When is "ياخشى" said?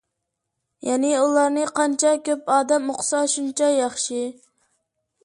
3.75-4.25